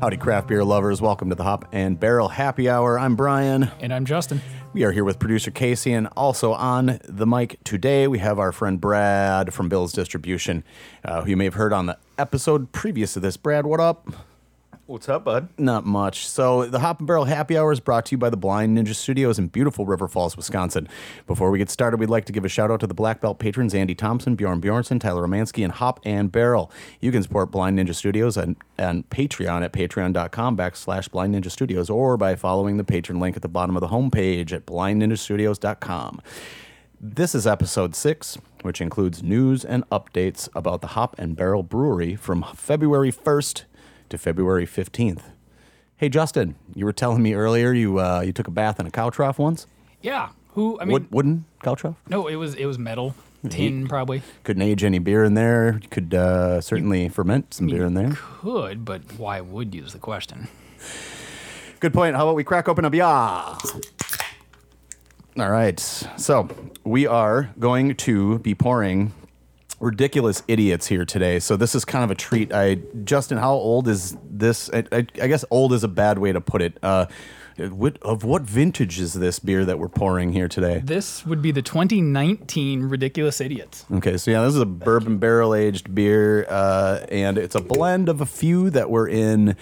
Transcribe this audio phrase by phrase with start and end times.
[0.00, 1.02] Howdy, craft beer lovers.
[1.02, 3.00] Welcome to the Hop and Barrel Happy Hour.
[3.00, 3.68] I'm Brian.
[3.80, 4.40] And I'm Justin.
[4.72, 8.52] We are here with producer Casey, and also on the mic today, we have our
[8.52, 10.62] friend Brad from Bill's Distribution,
[11.04, 13.36] uh, who you may have heard on the episode previous to this.
[13.36, 14.08] Brad, what up?
[14.88, 15.50] What's up, bud?
[15.58, 16.26] Not much.
[16.26, 18.94] So, the Hop and Barrel Happy Hour is brought to you by the Blind Ninja
[18.94, 20.88] Studios in beautiful River Falls, Wisconsin.
[21.26, 23.38] Before we get started, we'd like to give a shout out to the Black Belt
[23.38, 26.72] patrons Andy Thompson, Bjorn Bjornson, Tyler Romansky, and Hop and Barrel.
[27.02, 31.90] You can support Blind Ninja Studios on, on Patreon at patreon.com backslash Blind Ninja Studios
[31.90, 36.22] or by following the patron link at the bottom of the homepage at blindninjastudios.com.
[36.98, 42.16] This is episode six, which includes news and updates about the Hop and Barrel Brewery
[42.16, 43.64] from February 1st
[44.10, 45.22] to February 15th.
[45.96, 48.90] Hey, Justin, you were telling me earlier you uh, you took a bath in a
[48.90, 49.66] cow trough once?
[50.00, 50.28] Yeah.
[50.54, 50.78] Who?
[50.80, 51.96] I mean, Wood, wooden cow trough?
[52.08, 53.14] no, it was it was metal,
[53.48, 54.22] tin probably.
[54.44, 55.78] Couldn't age any beer in there.
[55.82, 58.12] You could uh, certainly ferment some beer in there.
[58.40, 60.48] Could, but why would use the question?
[61.80, 62.16] Good point.
[62.16, 63.04] How about we crack open a beer?
[63.04, 63.58] All
[65.36, 65.78] right.
[66.16, 66.48] So
[66.84, 69.12] we are going to be pouring
[69.80, 71.38] ridiculous idiots here today.
[71.38, 72.52] So this is kind of a treat.
[72.52, 74.70] I Justin, how old is this?
[74.72, 76.78] I, I, I guess old is a bad way to put it.
[76.82, 77.06] Uh,
[77.58, 80.80] what, of what vintage is this beer that we're pouring here today?
[80.84, 83.84] This would be the 2019 Ridiculous Idiots.
[83.90, 88.08] Okay, so yeah, this is a bourbon barrel aged beer, uh, and it's a blend
[88.08, 89.56] of a few that were in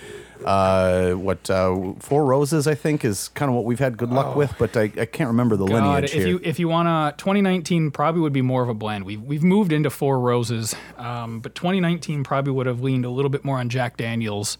[0.44, 4.36] uh, what uh, Four Roses, I think, is kind of what we've had good luck
[4.36, 5.68] with, but I, I can't remember the Oh.
[5.68, 6.26] God, lineage if here.
[6.26, 9.04] you if you wanna 2019 probably would be more of a blend.
[9.04, 13.30] We've we've moved into Four Roses, um, but 2019 probably would have leaned a little
[13.30, 14.58] bit more on Jack Daniels,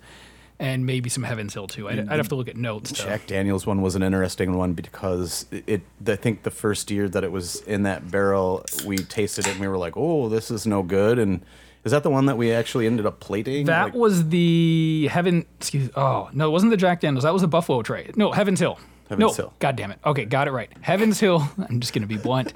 [0.59, 1.89] and maybe some Heaven's Hill too.
[1.89, 2.91] I'd, I'd have to look at notes.
[2.93, 3.05] though.
[3.05, 5.83] Jack Daniels one was an interesting one because it.
[6.07, 9.61] I think the first year that it was in that barrel, we tasted it and
[9.61, 11.43] we were like, "Oh, this is no good." And
[11.87, 13.65] is that the one that we actually ended up plating?
[13.67, 15.47] That Like- was the Heaven.
[15.59, 15.89] Excuse.
[15.97, 17.25] Oh no, it wasn't the Jack Daniels.
[17.25, 18.11] That was the Buffalo Trace.
[18.17, 18.79] No, Heaven's Hill.
[19.09, 19.55] Heaven's no, Hill.
[19.61, 19.99] God damn it.
[20.05, 20.71] Okay, got it right.
[20.83, 21.49] Heaven's Hill.
[21.71, 22.53] I'm just gonna be blunt.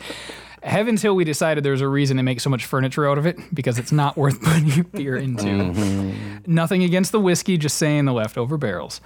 [0.63, 1.15] Heaven's Hill.
[1.15, 3.93] We decided there's a reason they make so much furniture out of it because it's
[3.93, 5.45] not worth putting your beer into.
[5.45, 6.53] Mm-hmm.
[6.53, 9.01] Nothing against the whiskey, just saying the leftover barrels.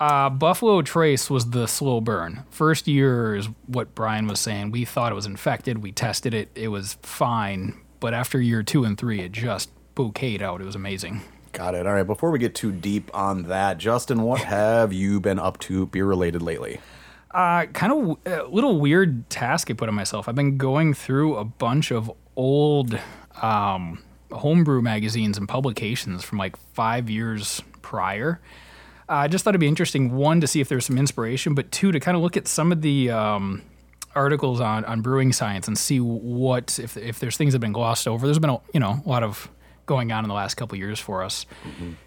[0.00, 2.44] Uh, Buffalo Trace was the slow burn.
[2.50, 4.70] First year is what Brian was saying.
[4.70, 5.78] We thought it was infected.
[5.82, 6.50] We tested it.
[6.54, 7.74] It was fine.
[8.00, 10.60] But after year two and three, it just bouqueted out.
[10.60, 11.22] It was amazing.
[11.52, 11.86] Got it.
[11.86, 12.06] All right.
[12.06, 16.04] Before we get too deep on that, Justin, what have you been up to beer
[16.06, 16.80] related lately?
[17.30, 20.28] Uh, kind of a little weird task I put on myself.
[20.28, 22.98] I've been going through a bunch of old
[23.42, 28.40] um, homebrew magazines and publications from like five years prior.
[29.08, 31.72] Uh, I just thought it'd be interesting, one, to see if there's some inspiration, but
[31.72, 33.62] two, to kind of look at some of the um,
[34.14, 37.72] articles on, on brewing science and see what, if, if there's things that have been
[37.72, 38.26] glossed over.
[38.26, 39.50] There's been, a, you know, a lot of
[39.86, 41.46] going on in the last couple years for us,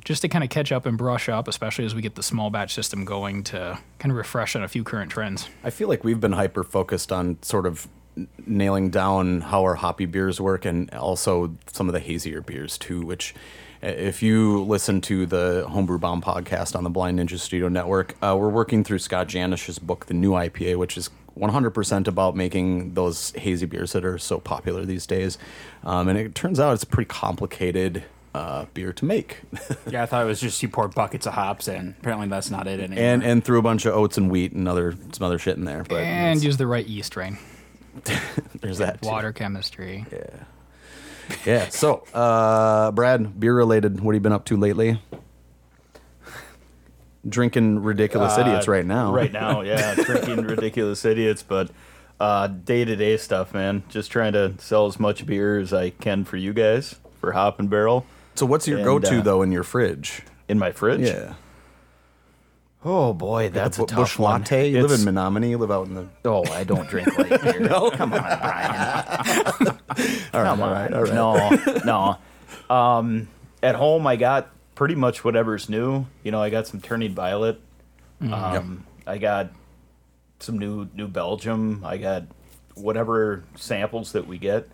[0.06, 2.50] just to kind of catch up and brush up, especially as we get the small
[2.50, 5.50] batch system going to kind of refresh on a few current trends.
[5.64, 7.88] I feel like we've been hyper focused on sort of
[8.46, 13.02] nailing down how our hoppy beers work and also some of the hazier beers too,
[13.02, 13.34] which
[13.82, 18.36] if you listen to the Homebrew Bomb podcast on the Blind Ninja Studio Network, uh,
[18.40, 21.10] we're working through Scott Janish's book, The New IPA, which is
[21.42, 25.38] 100% about making those hazy beers that are so popular these days.
[25.84, 28.04] Um, and it turns out it's a pretty complicated
[28.34, 29.40] uh, beer to make.
[29.90, 31.96] Yeah, I thought it was just you pour buckets of hops in.
[32.00, 33.04] Apparently, that's not it anymore.
[33.04, 35.66] and and threw a bunch of oats and wheat and other some other shit in
[35.66, 35.84] there.
[35.84, 37.38] But and it's- use the right yeast strain.
[38.62, 39.02] there's that.
[39.02, 39.10] too.
[39.10, 40.06] Water chemistry.
[40.14, 40.44] Yeah,
[41.46, 41.70] yeah.
[41.70, 45.02] So, uh, Brad, beer related, what have you been up to lately?
[47.28, 49.14] Drinking ridiculous Uh, idiots right now.
[49.14, 51.70] Right now, yeah, drinking ridiculous idiots, but
[52.66, 53.84] day to day stuff, man.
[53.90, 57.60] Just trying to sell as much beer as I can for you guys for Hop
[57.60, 58.06] and Barrel
[58.36, 60.24] So, what's your go to uh, though in your fridge?
[60.48, 61.02] in my fridge.
[61.02, 61.36] Yeah.
[62.84, 64.42] Oh boy, that's a tough Bush one.
[64.42, 64.70] latte.
[64.72, 65.52] You live in Menomonie.
[65.52, 66.08] You live out in the.
[66.26, 67.60] Oh, I don't drink light beer.
[67.60, 69.44] no, come on, Brian.
[69.46, 69.68] come
[70.34, 70.62] on.
[70.62, 72.18] all right, all No,
[72.70, 72.76] no.
[72.76, 73.28] Um,
[73.62, 74.50] at home, I got
[74.82, 76.08] pretty much whatever's new.
[76.24, 77.62] You know, I got some Turning Violet.
[78.20, 79.52] Um, I got
[80.40, 81.84] some new New Belgium.
[81.86, 82.24] I got
[82.74, 84.68] whatever samples that we get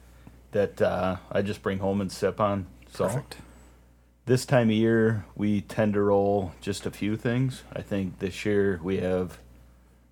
[0.52, 2.68] that uh, I just bring home and sip on.
[2.94, 3.36] So Perfect.
[4.26, 7.64] this time of year, we tend to roll just a few things.
[7.74, 9.40] I think this year we have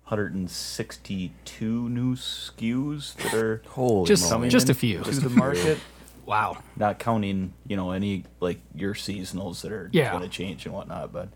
[0.08, 4.50] 162 new SKUs that are Holy Just- moly.
[4.50, 5.02] just a few.
[5.02, 5.78] to the market.
[6.26, 6.58] Wow.
[6.76, 10.10] Not counting, you know, any like your seasonals that are Yeah.
[10.10, 11.12] going to change and whatnot.
[11.12, 11.28] But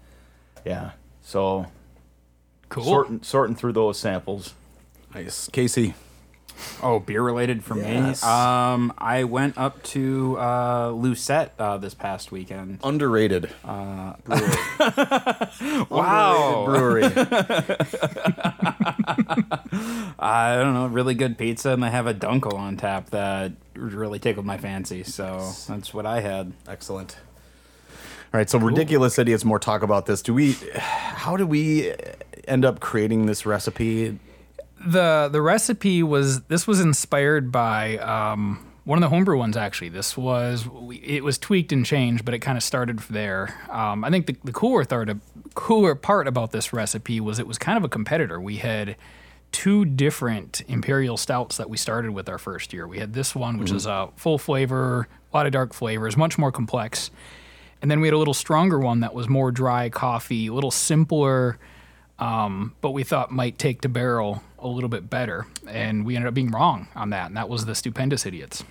[0.66, 0.90] yeah,
[1.22, 1.66] so
[2.68, 2.84] Cool.
[2.84, 4.54] sorting sorting through those samples.
[5.14, 5.48] Nice.
[5.52, 5.94] Casey,
[6.82, 8.22] Oh, beer related for Yes.
[8.22, 8.28] me.
[8.28, 12.78] Um, I went up to uh, Lucette uh, this past weekend.
[12.82, 13.50] Underrated.
[15.90, 17.04] Wow, brewery.
[20.18, 24.18] I don't know, really good pizza, and they have a Dunkel on tap that really
[24.18, 25.02] tickled my fancy.
[25.04, 26.52] So that's what I had.
[26.68, 27.16] Excellent.
[28.32, 29.44] All right, so ridiculous idiots.
[29.44, 30.22] More talk about this.
[30.22, 30.56] Do we?
[30.76, 31.92] How do we
[32.46, 34.18] end up creating this recipe?
[34.84, 39.90] The the recipe was this was inspired by um, one of the homebrew ones actually.
[39.90, 43.54] This was it was tweaked and changed, but it kind of started there.
[43.70, 45.10] Um, I think the, the cooler part
[45.54, 48.40] cooler part about this recipe was it was kind of a competitor.
[48.40, 48.96] We had
[49.52, 52.86] two different imperial stouts that we started with our first year.
[52.86, 56.38] We had this one, which is a full flavor, a lot of dark flavors, much
[56.38, 57.10] more complex.
[57.82, 60.70] And then we had a little stronger one that was more dry coffee, a little
[60.70, 61.58] simpler,
[62.20, 65.46] um, but we thought might take to barrel a little bit better.
[65.66, 67.26] And we ended up being wrong on that.
[67.26, 68.64] And that was the Stupendous Idiots.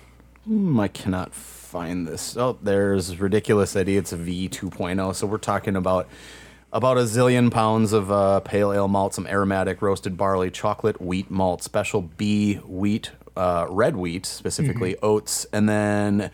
[0.44, 2.36] Hmm, I cannot find this.
[2.36, 5.14] Oh, there's ridiculous idiots V 2.0.
[5.14, 6.08] So we're talking about
[6.72, 11.30] about a zillion pounds of uh, pale ale malt, some aromatic roasted barley, chocolate wheat
[11.30, 16.30] malt, special B wheat, uh, red wheat specifically, oats, and then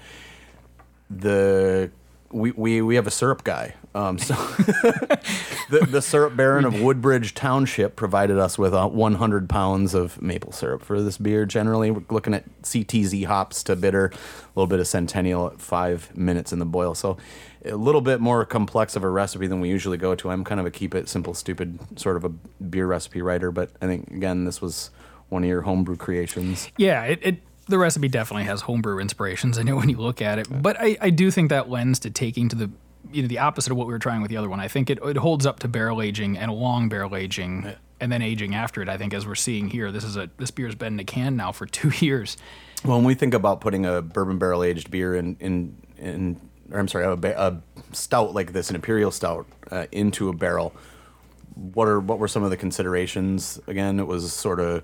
[1.08, 1.90] the
[2.30, 3.74] we, we, we have a syrup guy.
[3.96, 4.34] Um, so
[5.70, 10.52] the, the syrup baron of Woodbridge Township provided us with uh, 100 pounds of maple
[10.52, 11.46] syrup for this beer.
[11.46, 16.14] Generally, we're looking at CTZ hops to bitter, a little bit of Centennial at five
[16.14, 16.94] minutes in the boil.
[16.94, 17.16] So
[17.64, 20.30] a little bit more complex of a recipe than we usually go to.
[20.30, 23.70] I'm kind of a keep it simple, stupid sort of a beer recipe writer, but
[23.80, 24.90] I think again this was
[25.30, 26.70] one of your homebrew creations.
[26.76, 29.58] Yeah, it, it the recipe definitely has homebrew inspirations.
[29.58, 32.10] I know when you look at it, but I, I do think that lends to
[32.10, 32.70] taking to the
[33.12, 34.60] you know the opposite of what we were trying with the other one.
[34.60, 38.12] I think it, it holds up to barrel aging and a long barrel aging and
[38.12, 38.88] then aging after it.
[38.88, 41.36] I think as we're seeing here, this is a this beer's been in a can
[41.36, 42.36] now for two years.
[42.84, 46.78] Well, when we think about putting a bourbon barrel aged beer in in in, or
[46.78, 47.60] I'm sorry, a, a
[47.92, 50.74] stout like this, an imperial stout, uh, into a barrel,
[51.54, 53.60] what are what were some of the considerations?
[53.66, 54.82] Again, it was sort of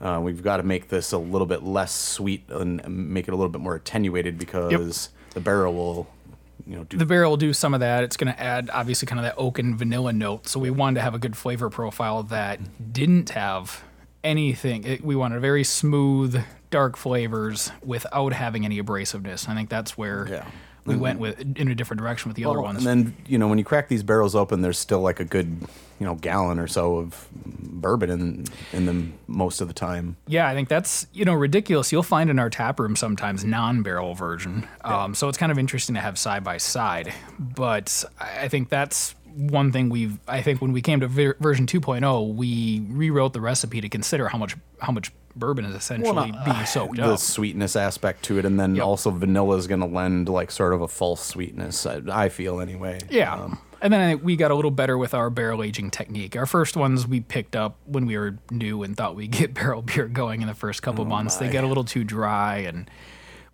[0.00, 3.36] uh, we've got to make this a little bit less sweet and make it a
[3.36, 6.06] little bit more attenuated because the barrel will,
[6.66, 8.04] you know, do The barrel will do some of that.
[8.04, 10.48] It's going to add obviously kind of that oak and vanilla note.
[10.48, 13.82] So we wanted to have a good flavor profile that didn't have
[14.24, 14.84] anything.
[14.84, 19.48] It, we wanted very smooth, dark flavors without having any abrasiveness.
[19.48, 20.46] I think that's where Yeah.
[20.86, 22.84] We went with in a different direction with the other ones.
[22.84, 25.58] And then you know when you crack these barrels open, there's still like a good
[25.98, 30.16] you know gallon or so of bourbon in in them most of the time.
[30.26, 31.92] Yeah, I think that's you know ridiculous.
[31.92, 35.94] You'll find in our tap room sometimes non-barrel version, um, so it's kind of interesting
[35.94, 37.12] to have side by side.
[37.38, 40.18] But I I think that's one thing we've.
[40.28, 44.28] I think when we came to ver- version 2.0, we rewrote the recipe to consider
[44.28, 47.18] how much how much bourbon is essentially being soaked the up.
[47.18, 48.84] sweetness aspect to it, and then Yep.
[48.84, 51.86] also vanilla is going to lend like sort of a false sweetness.
[51.86, 52.98] I, I feel anyway.
[53.10, 53.34] Yeah.
[53.34, 56.34] Um, and then I we got a little better with our barrel aging technique.
[56.36, 59.82] Our first ones we picked up when we were new and thought we'd get barrel
[59.82, 61.36] beer going in the first couple months.
[61.36, 61.52] They my.
[61.52, 62.90] get a little too dry, and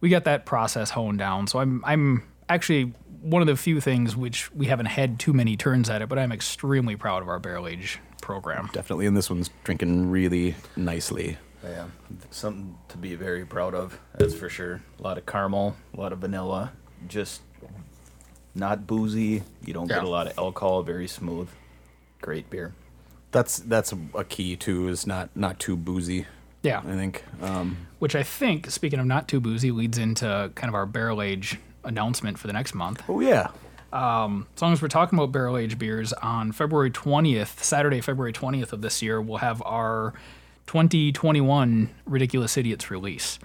[0.01, 1.49] we got that process honed down.
[1.49, 5.57] So I'm I'm actually one of the few things which we haven't had too many
[5.57, 8.69] turns at it, but I'm extremely proud of our barrel age program.
[8.73, 11.37] definitely, and this one's drinking really nicely.
[11.65, 11.87] Yeah,
[12.31, 13.99] something to be very proud of.
[14.19, 14.83] That's for sure.
[14.99, 16.73] A lot of caramel, a lot of vanilla,
[17.09, 17.43] just
[18.55, 19.43] not boozy.
[19.65, 20.83] You don't get a lot of alcohol.
[20.83, 21.49] Very smooth.
[22.21, 22.75] Great beer.
[23.31, 24.89] That's that's a key too.
[24.89, 26.27] Is not not too boozy.
[26.63, 26.79] Yeah.
[26.81, 27.25] I think.
[27.41, 31.21] Um, Which I think, speaking of not too boozy, leads into kind of our barrel
[31.23, 33.03] age announcement for the next month.
[33.09, 33.49] oh yeah.
[33.93, 38.73] as long as we're talking about barrel age beers, on February 20th, Saturday, February 20th
[38.73, 40.15] of this year, we'll have our
[40.73, 43.39] 2021 Ridiculous Idiots release.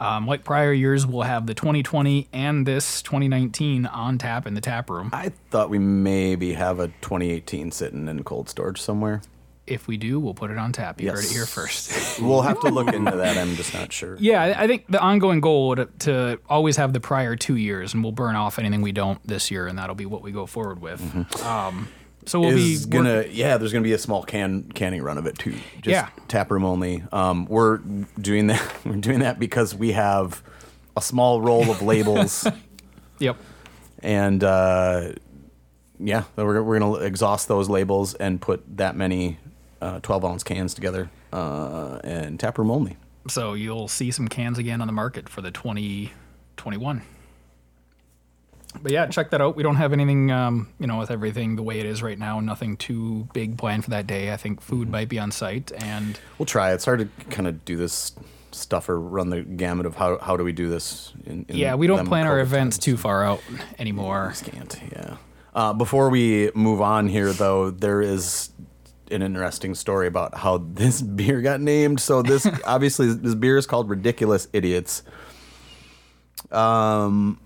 [0.00, 4.60] Um, like prior years, we'll have the 2020 and this 2019 on tap in the
[4.60, 5.10] tap room.
[5.12, 9.22] I thought we maybe have a 2018 sitting in cold storage somewhere.
[9.64, 11.00] If we do, we'll put it on tap.
[11.00, 12.18] You heard it here first.
[12.20, 13.38] We'll have to look into that.
[13.38, 14.16] I'm just not sure.
[14.18, 18.02] yeah, I- think the ongoing goal would to always have the prior two years, and
[18.02, 20.82] we'll burn off anything we don't this year, and that'll be what we go forward
[20.82, 21.00] with.
[21.44, 21.86] Um,
[22.26, 25.26] so we'll is be gonna yeah there's gonna be a small can canning run of
[25.26, 26.08] it too just Yeah.
[26.28, 27.78] tap room only um we're
[28.20, 30.42] doing that we're doing that because we have
[30.96, 32.46] a small roll of labels
[33.18, 33.36] Yep.
[34.02, 35.12] and uh
[35.98, 39.38] yeah we're, we're gonna exhaust those labels and put that many
[39.80, 42.96] uh 12 ounce cans together uh and tap room only
[43.28, 47.02] So you'll see some cans again on the market for the 2021.
[48.80, 49.56] But yeah, check that out.
[49.56, 52.40] We don't have anything, um, you know, with everything the way it is right now.
[52.40, 54.32] Nothing too big planned for that day.
[54.32, 57.64] I think food might be on site, and we'll try it's hard to kind of
[57.64, 58.12] do this
[58.52, 61.12] stuff or run the gamut of how how do we do this?
[61.26, 62.84] In, in Yeah, we don't plan our events times.
[62.84, 63.42] too far out
[63.78, 64.34] anymore.
[64.44, 64.80] Can't.
[64.92, 65.16] Yeah.
[65.54, 68.50] Uh, before we move on here, though, there is
[69.10, 72.00] an interesting story about how this beer got named.
[72.00, 75.02] So this obviously this beer is called Ridiculous Idiots.
[76.50, 77.40] Um,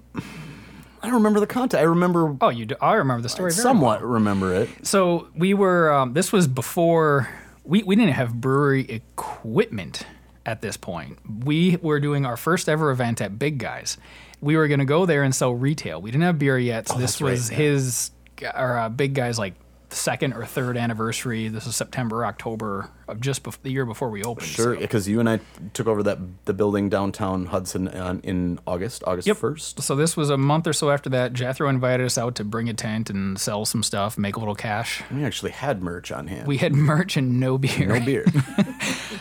[1.06, 1.80] I don't remember the content.
[1.80, 4.68] I remember Oh, you do, I remember the story very somewhat remember it.
[4.84, 5.92] So we were.
[5.92, 7.28] Um, this was before
[7.62, 10.04] we we didn't have brewery equipment
[10.44, 11.18] at this point.
[11.44, 13.98] We were doing our first ever event at Big Guys.
[14.40, 16.02] We were going to go there and sell retail.
[16.02, 16.88] We didn't have beer yet.
[16.88, 17.56] So this that's right, was yeah.
[17.56, 18.10] his
[18.42, 19.54] or uh, Big Guys like
[19.96, 21.48] second or third anniversary.
[21.48, 24.46] This is September, October of just bef- the year before we opened.
[24.46, 25.40] Sure, so- because you and I
[25.74, 29.36] took over that the building downtown Hudson on, in August, August Yep.
[29.36, 29.82] first.
[29.82, 31.32] So this was a month or so after that.
[31.32, 34.54] Jethro invited us out to bring a tent and sell some stuff, make a little
[34.54, 35.02] cash.
[35.12, 36.46] We actually had merch on hand.
[36.46, 37.86] We had merch and no beer.
[37.86, 38.24] no beer.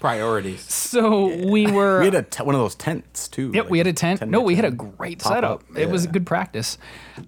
[0.00, 0.60] Priorities.
[0.62, 2.00] So we were.
[2.00, 3.50] we had a t- one of those tents too.
[3.54, 4.26] Yep, we had a tent.
[4.28, 5.60] No, we had a great setup.
[5.70, 6.12] up, It was yeah.
[6.12, 6.78] good practice.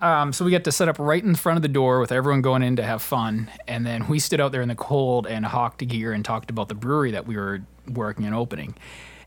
[0.01, 2.41] Um, so we got to set up right in front of the door with everyone
[2.43, 5.45] going in to have fun, and then we stood out there in the cold and
[5.45, 8.75] hawked gear and talked about the brewery that we were working and opening.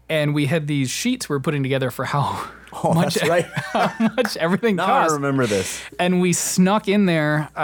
[0.07, 2.47] And we had these sheets we were putting together for how
[2.83, 3.45] Oh, much right.
[3.45, 5.13] how much everything now I cost.
[5.13, 5.81] remember this.
[5.97, 7.49] And we snuck in there.
[7.55, 7.61] Uh,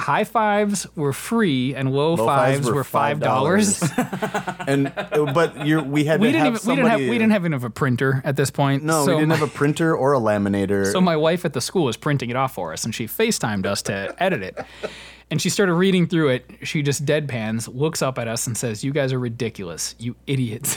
[0.00, 3.80] high fives were free, and low, Low fives, were five dollars.
[4.66, 7.30] and uh, but you're, we had we didn't have even we didn't have we didn't
[7.30, 8.82] have even have a printer at this point.
[8.82, 10.90] No, so we didn't my- have a printer or a laminator.
[10.90, 13.66] So my wife at the school was printing it off for us, and she FaceTimed
[13.66, 14.58] us to edit it.
[15.30, 16.50] And she started reading through it.
[16.64, 20.76] She just deadpans, looks up at us, and says, "You guys are ridiculous, you idiots."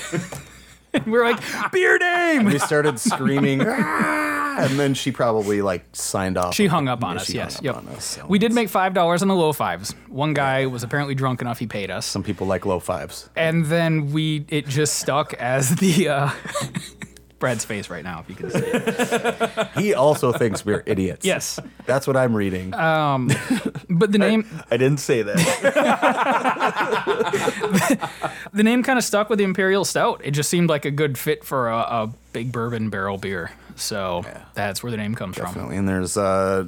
[0.93, 6.37] And we're like, "Beer name." we started screaming, "Ah!" and then she probably like signed
[6.37, 6.53] off.
[6.53, 7.29] She hung up on us.
[7.29, 7.59] Yes.
[7.61, 7.75] Yep.
[7.75, 9.91] on us, so we did make five dollars on the low fives.
[10.09, 12.05] One guy was apparently drunk enough; he paid us.
[12.05, 13.29] Some people like low fives.
[13.35, 16.29] and then we it just stuck as the uh,
[17.41, 19.67] Brad's face right now, if you can see it.
[19.81, 21.25] He also thinks we're idiots.
[21.25, 22.69] Yes, that's what I'm reading.
[22.69, 25.37] but the name I didn't say that.
[28.53, 30.21] the name kind of stuck with the Imperial Stout.
[30.23, 33.51] It just seemed like a good fit for a, a big bourbon barrel beer.
[33.75, 35.47] So that's where the name comes from.
[35.47, 35.77] Definitely.
[35.77, 36.65] And there's uh,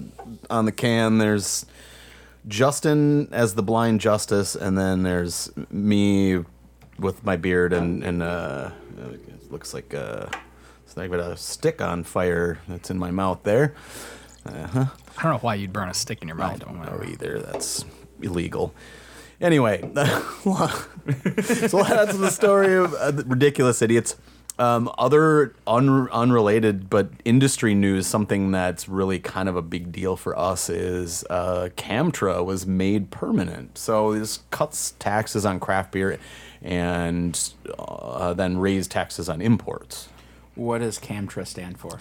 [0.49, 1.19] on the can.
[1.19, 1.65] There's
[2.47, 6.43] Justin as the blind justice, and then there's me
[6.99, 9.93] with my beard and and uh, it looks like
[10.97, 13.73] uh, it's got a stick on fire that's in my mouth there.
[14.45, 14.85] Uh-huh.
[15.17, 16.59] I don't know why you'd burn a stick in your mouth.
[16.59, 17.39] don't know either.
[17.39, 17.85] That's
[18.21, 18.73] illegal.
[19.41, 24.15] Anyway, so that's the story of uh, ridiculous idiots.
[24.59, 30.15] Um, other un- unrelated but industry news, something that's really kind of a big deal
[30.15, 33.77] for us is uh, Camtra was made permanent.
[33.77, 36.19] So this cuts taxes on craft beer
[36.61, 40.09] and uh, then raised taxes on imports.
[40.55, 41.99] What does CAMTRA stand for?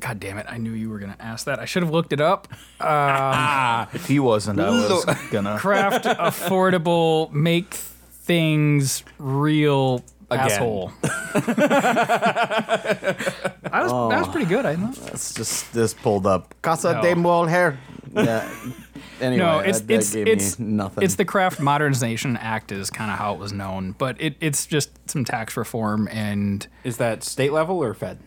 [0.00, 0.46] God damn it!
[0.48, 1.60] I knew you were gonna ask that.
[1.60, 2.48] I should have looked it up.
[2.80, 5.56] Um, if he wasn't, I was gonna.
[5.58, 10.04] Craft affordable, make things real.
[10.30, 10.50] Again.
[10.50, 10.90] Asshole.
[11.04, 11.08] I
[13.82, 14.66] was that was oh, pretty good.
[14.66, 15.12] I thought.
[15.12, 16.52] It's just this pulled up.
[16.62, 17.02] Casa No.
[17.02, 17.78] de Mujer.
[18.14, 18.48] Yeah.
[19.20, 21.04] Anyway, No, it's that, that it's gave it's nothing.
[21.04, 24.66] it's the Craft Modernization Act is kind of how it was known, but it, it's
[24.66, 28.18] just some tax reform and Is that state level or Fed?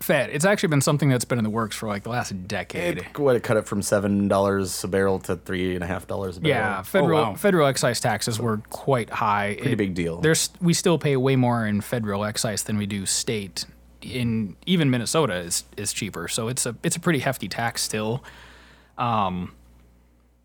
[0.00, 0.28] Fed.
[0.30, 2.98] It's actually been something that's been in the works for like the last decade.
[2.98, 6.06] It, what it cut it from seven dollars a barrel to three and a half
[6.06, 6.58] dollars a barrel.
[6.58, 7.34] yeah, federal wow.
[7.34, 9.56] federal excise taxes were quite high.
[9.58, 10.20] Pretty big deal.
[10.20, 13.64] There's we still pay way more in federal excise than we do state.
[14.02, 18.22] In even Minnesota is is cheaper, so it's a it's a pretty hefty tax still.
[18.98, 19.54] Um,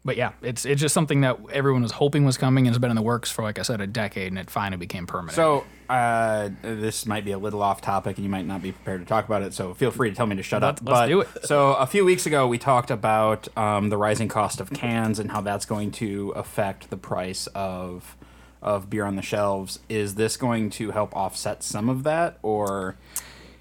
[0.09, 2.89] but yeah, it's it's just something that everyone was hoping was coming and has been
[2.89, 5.35] in the works for like I said a decade, and it finally became permanent.
[5.35, 9.01] So uh, this might be a little off topic, and you might not be prepared
[9.01, 9.53] to talk about it.
[9.53, 10.87] So feel free to tell me to shut Let's- up.
[10.87, 11.27] let's but, do it.
[11.45, 15.29] So a few weeks ago, we talked about um, the rising cost of cans and
[15.29, 18.17] how that's going to affect the price of
[18.63, 19.77] of beer on the shelves.
[19.89, 22.95] Is this going to help offset some of that, or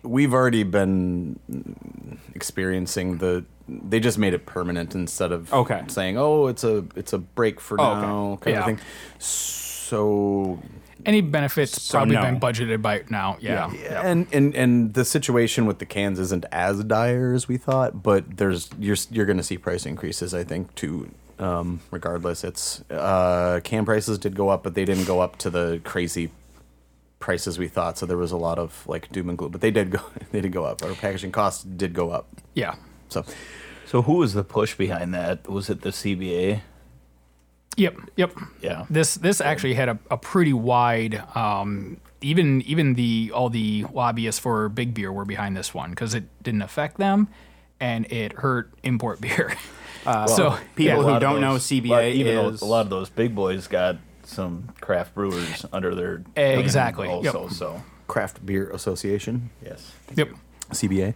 [0.02, 1.38] We've already been
[2.35, 3.45] experiencing the.
[3.69, 5.83] They just made it permanent instead of Okay.
[5.88, 8.00] saying, "Oh, it's a it's a break for Oh, okay.
[8.00, 8.61] now," kind Yeah.
[8.61, 8.78] of thing.
[9.19, 10.59] So
[11.07, 12.23] any benefits So probably no.
[12.23, 13.37] been budgeted by now.
[13.40, 14.02] Yeah, yeah.
[14.09, 18.37] and and and the situation with the cans isn't as dire as we thought, but
[18.37, 20.35] there's you're you're going to see price increases.
[20.35, 21.09] I think too.
[21.38, 25.50] Um, regardless, it's uh, can prices did go up, but they didn't go up to
[25.50, 26.31] the crazy
[27.19, 27.99] prices we thought.
[27.99, 30.01] So there was a lot of like doom and gloom, but they did go
[30.33, 30.83] they did go up.
[30.83, 32.27] Our packaging costs did go up.
[32.55, 32.75] yeah.
[33.09, 33.25] So
[33.87, 35.49] So who was the push behind that?
[35.49, 36.61] Was it the CBA?
[37.77, 38.33] Yep, yep.
[38.61, 38.87] Yeah.
[38.91, 44.41] This this actually had a, a pretty wide um, even even the all the lobbyists
[44.41, 47.29] for big beer were behind this one because it didn't affect them,
[47.79, 49.55] and it hurt import beer.
[50.07, 53.35] Uh, so people A who don't know CBA even is- a lot of those big
[53.35, 53.97] boys got
[54.29, 57.35] some craft brewers under their name Exactly, yep.
[57.35, 59.93] Also, so Craft Beer Association, yes.
[60.15, 60.31] yep.
[60.71, 61.15] CBA.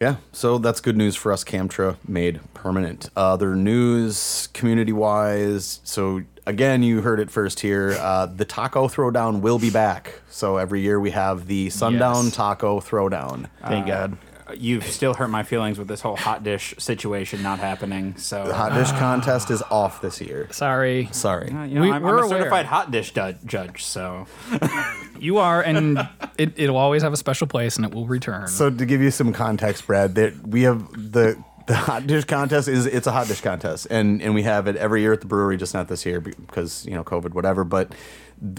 [0.00, 1.44] Yeah, so that's good news for us.
[1.44, 3.10] Camtra made permanent.
[3.16, 5.80] Other news, community wise.
[5.84, 7.96] So again, you heard it first here.
[8.00, 10.14] Uh, the Taco Throwdown will be back.
[10.30, 12.34] So every year we have the Sundown Yes.
[12.34, 13.50] Taco Throwdown.
[13.62, 14.16] Thank God.
[14.56, 18.16] You've still hurt my feelings with this whole hot dish situation not happening.
[18.16, 20.48] So The hot dish contest is off this year.
[20.50, 21.50] Sorry, Sorry.
[21.50, 22.38] Uh, you know, We- I'm, we're I'm a aware.
[22.40, 24.26] certified hot dish du- judge, so
[25.18, 25.98] you are, and
[26.38, 28.48] it, it'll always have a special place, and it will return.
[28.48, 32.66] So to give you some context, Brad, that we have the the hot dish contest
[32.66, 35.26] is it's a hot dish contest, and and we have it every year at the
[35.26, 37.64] brewery, just not this year because you know COVID, whatever.
[37.64, 37.92] But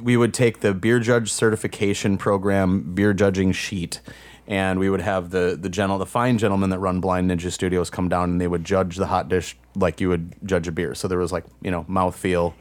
[0.04, 4.00] we would take the beer judge certification program beer judging sheet.
[4.48, 7.90] And we would have the the gentle, the fine gentlemen that run Blind Ninja Studios
[7.90, 10.94] come down, and they would judge the hot dish like you would judge a beer.
[10.96, 12.54] So there was like you know mouthfeel,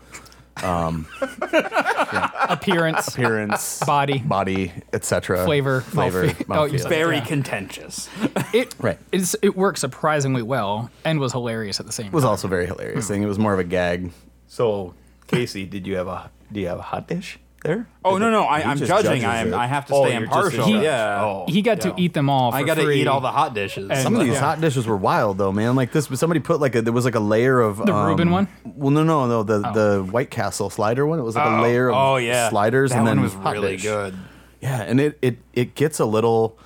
[0.62, 1.06] um,
[2.48, 4.18] Appearance, appearance, Body.
[4.18, 5.44] body, etc.
[5.44, 6.56] Flavor, flavor, mouthfeel.
[6.58, 6.88] Oh, you mouthfeel.
[6.88, 7.24] very Yeah.
[7.24, 8.08] contentious.
[8.52, 8.98] it Right.
[9.12, 12.12] It's, it worked surprisingly well and was hilarious at the same time.
[12.12, 12.30] It was time.
[12.30, 13.22] also very hilarious thing.
[13.22, 14.10] It was more of a gag.
[14.48, 14.94] So,
[15.28, 17.86] Casey, did you have a do you have a hot dish there?
[18.04, 19.24] Oh no, no, I, I'm judging.
[19.24, 19.52] I am.
[19.54, 20.64] I have to Oh, stay impartial.
[20.64, 20.82] a judge.
[20.82, 21.44] yeah, Oh.
[21.48, 21.92] he got yeah.
[21.92, 22.50] to eat them all.
[22.52, 23.88] For I got to eat all the hot dishes.
[23.90, 24.40] And- Some of these Yeah.
[24.40, 25.76] hot dishes were wild though, man.
[25.76, 28.30] Like this, somebody put like a there was like a layer of The um, Reuben
[28.30, 28.48] one?
[28.64, 31.18] Well, no, no, no, the the White Castle slider one.
[31.18, 33.52] It was like a layer of oh yeah, sliders, That and one then was hot
[33.54, 33.82] really dish.
[33.82, 34.14] good.
[34.60, 36.58] Yeah, and it it it gets a little.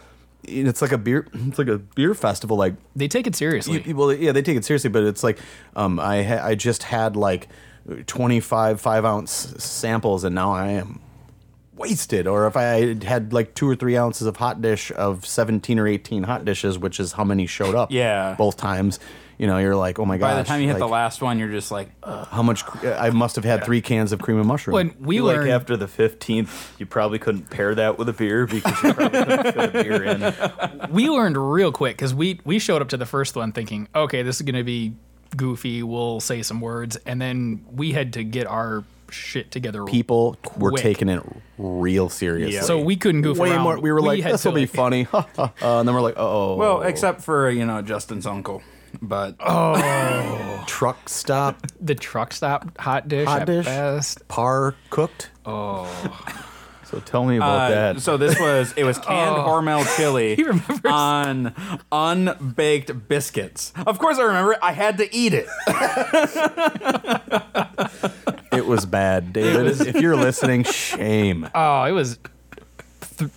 [0.47, 1.27] It's like a beer.
[1.33, 2.57] It's like a beer festival.
[2.59, 3.83] Like They take it seriously.
[3.87, 5.39] you- well, yeah, they take it seriously, but it's like
[5.75, 7.49] um, I ha- I just had like
[8.07, 11.00] twenty five five ounce samples, and now I am
[11.76, 12.26] wasted.
[12.26, 15.87] Or if I had like two or three ounces of hot dish of seventeen or
[15.87, 17.90] eighteen hot dishes, which is how many showed up.
[17.92, 18.35] Yeah.
[18.38, 18.99] both times.
[19.37, 20.29] You know, you're like, oh my god.
[20.29, 22.29] By the time you hit the last one, you're just like, Ugh.
[22.31, 22.62] how much?
[22.85, 24.75] I must have had three cans of cream and mushroom.
[24.75, 28.47] when we like learned, after the fifteenth, you probably couldn't pair that with a beer
[28.47, 30.90] because you probably couldn't fit a beer in.
[30.92, 34.23] we learned real quick because we we showed up to the first one thinking, okay,
[34.23, 34.94] this is gonna be
[35.37, 35.83] goofy.
[35.83, 39.85] We'll say some words, and then we had to get our shit together.
[39.85, 41.23] People were taking it
[41.59, 42.61] real seriously.
[42.62, 43.62] so we couldn't goof way around.
[43.62, 43.79] more.
[43.79, 46.83] We were like, this will be like- funny, uh, and then we're like, oh, well,
[46.83, 48.62] except for you know Justin's uncle,
[49.01, 49.37] but
[50.66, 53.66] truck stop The truck stop hot dish Hot at dish?
[53.66, 54.27] best.
[54.29, 55.31] par cooked.
[56.87, 58.01] So tell me about Uh, that.
[58.01, 60.38] So this was it was canned Hormel chili
[60.90, 61.55] on
[61.90, 63.73] unbaked biscuits.
[63.87, 64.59] Of course I remember it.
[64.62, 65.49] I had to eat it.
[68.53, 69.81] It was bad, David.
[69.81, 71.49] if you're listening, shame.
[71.57, 72.20] Oh, it was
[73.18, 73.31] th-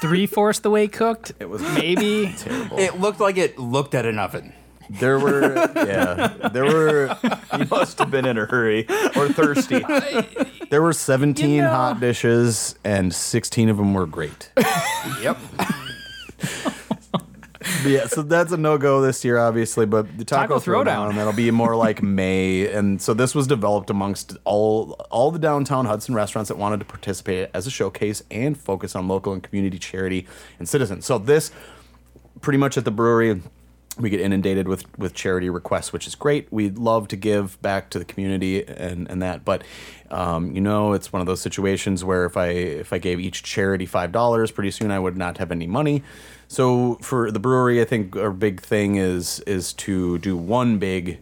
[0.00, 1.32] three fourths the way cooked.
[1.38, 2.34] It was maybe.
[2.38, 2.78] terrible.
[2.78, 4.54] It looked like it looked at an oven.
[4.90, 7.16] There were, yeah, there were,
[7.58, 9.78] you must have been in a hurry or thirsty.
[10.70, 11.70] there were 17 You know.
[11.70, 14.50] hot dishes, and 16 of them were great.
[15.22, 15.38] Yep.
[17.82, 19.86] But yeah, so that's a no go this year, obviously.
[19.86, 21.10] But the Taco, Taco Throwdown.
[21.10, 25.38] Throwdown, that'll be more like May, and so this was developed amongst all all the
[25.38, 29.42] downtown Hudson restaurants that wanted to participate as a showcase and focus on local and
[29.42, 30.26] community charity
[30.58, 31.06] and citizens.
[31.06, 31.52] So this,
[32.42, 33.40] pretty much at the brewery.
[33.98, 36.48] We get inundated with, with charity requests, which is great.
[36.50, 39.62] We love to give back to the community and, and that, but
[40.10, 43.42] um, you know, it's one of those situations where if I if I gave each
[43.42, 46.02] charity five dollars, pretty soon I would not have any money.
[46.46, 51.18] So for the brewery, I think our big thing is is to do one big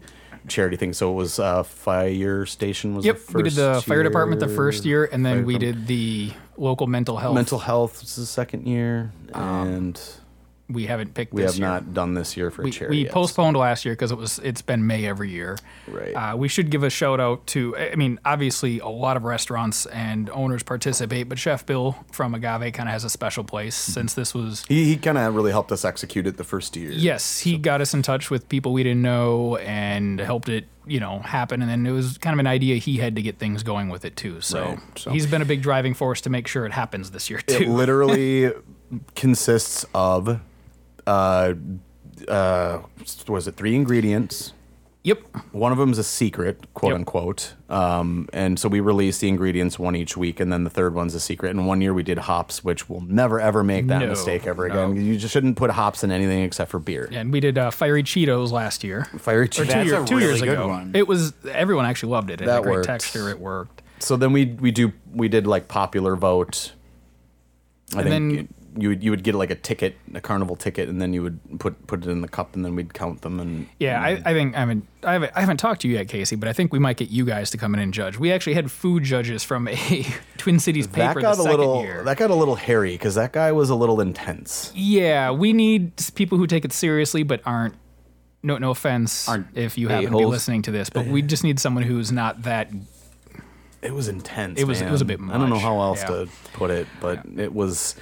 [0.49, 0.93] charity thing.
[0.93, 4.41] So it was uh, fire station was Yep, the first we did the fire department
[4.41, 7.35] the first year, and then we did the local mental health.
[7.35, 10.01] mental health was the second year, and
[10.73, 11.33] We haven't picked.
[11.33, 11.69] we this have year.
[11.69, 12.97] not done this year for We, charity.
[12.99, 13.13] we yet.
[13.13, 15.59] postponed last year because it was it's been May every year.
[15.89, 16.13] Right.
[16.13, 17.77] Uh, we should give a shout out to.
[17.77, 22.73] I mean, obviously, a lot of restaurants and owners participate, but Chef Bill from Agave
[22.73, 23.93] kind of has a special place Mm-hmm.
[23.93, 24.65] since this was.
[24.69, 26.91] He, he kind of really helped us execute it the first year.
[26.93, 31.01] Yes, he got us in touch with people we didn't know and helped it, you
[31.01, 31.63] know, happen.
[31.63, 34.05] And then it was kind of an idea he had to get things going with
[34.05, 34.41] it too.
[34.41, 37.29] So, Right, so- he's been a big driving force to make sure it happens this
[37.31, 38.53] year too It literally
[39.15, 40.41] consists of,
[41.07, 41.55] uh,
[42.29, 42.79] uh,
[43.29, 44.53] was it three ingredients?
[45.05, 45.21] yep.
[45.51, 46.99] One of them is a secret, quote Yep.
[47.01, 47.55] unquote.
[47.69, 51.13] Um, and so we release the ingredients one each week, and then the third one's
[51.17, 51.51] a secret.
[51.51, 54.69] And one year we did hops, which we'll never ever make that No, mistake ever
[54.69, 54.93] no.
[54.93, 55.05] again.
[55.05, 57.09] You just shouldn't put hops in anything except for beer.
[57.11, 59.07] And we did uh, fiery Cheetos last year.
[59.19, 59.57] Fiery Cheetos.
[59.57, 60.69] two, That's year- a two really years good ago.
[60.69, 60.93] one.
[60.95, 62.35] It was everyone actually loved it.
[62.35, 62.87] It had That a great worked.
[62.87, 63.29] texture.
[63.29, 63.83] It worked.
[63.99, 66.75] So then we we do we did like popular vote
[67.97, 70.89] I And think then- you would you would get like a ticket, a carnival ticket,
[70.89, 73.39] and then you would put put it in the cup, and then we'd count them.
[73.41, 76.09] And Yeah, I, I think I mean I haven't, I haven't talked to you yet,
[76.09, 78.19] Casey, but I think we might get you guys to come in and judge.
[78.19, 80.07] We actually had food judges from a
[80.39, 82.03] Twin Cities paper that got a little year.
[82.05, 84.73] that got a little hairy because that guy was a little intense.
[84.75, 87.75] yeah, we need people who take it seriously but aren't.
[88.45, 91.45] No, no offense Aren't if you happen to be listening to this, but we just
[91.45, 92.71] need someone who's not that.
[93.83, 94.59] It was intense.
[94.61, 95.19] It was- it was a man.
[95.19, 96.09] bit I don't know how else yeah.
[96.09, 97.97] to put it, but it was.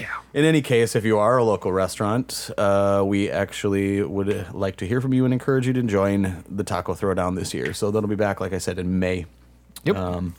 [0.00, 0.08] Yeah.
[0.34, 4.86] In any case, if you are a local restaurant, uh, we actually would like to
[4.86, 7.72] hear from you and encourage you to join the Taco Throwdown this year.
[7.74, 9.26] So that'll be back, like I said, in May.
[9.84, 9.96] Yep.
[9.96, 10.34] Um,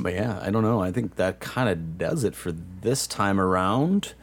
[0.00, 0.80] But yeah, I don't know.
[0.82, 4.14] I think that kind of does it for this time around.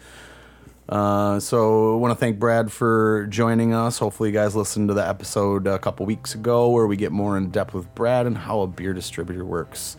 [0.87, 3.97] Uh, so I want to thank Brad for joining us.
[3.99, 7.37] Hopefully, you guys listened to the episode a couple weeks ago where we get more
[7.37, 9.97] in depth with Brad and how a beer distributor works.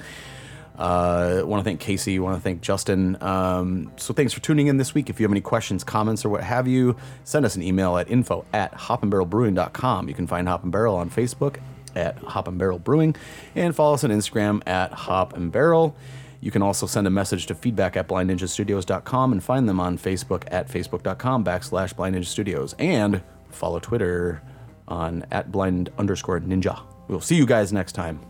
[0.76, 2.18] Uh, want to thank Casey.
[2.18, 3.20] Want to thank Justin.
[3.22, 5.08] Um, so thanks for tuning in this week.
[5.08, 8.10] If you have any questions, comments, or what have you, send us an email at
[8.10, 10.08] info at hopandbarrelbrewing.com.
[10.08, 11.58] You can find Hop and Barrel on Facebook
[11.94, 13.16] at Hop and Barrel Brewing
[13.54, 15.96] and follow us on Instagram at Hop and Barrel.
[16.40, 20.44] You can also send a message to feedback at blindninjastudios.com and find them on Facebook
[20.48, 24.42] at facebook.com backslash blind ninja studios and follow Twitter
[24.86, 26.80] on at blind underscore ninja.
[27.08, 28.20] We'll see you guys next time.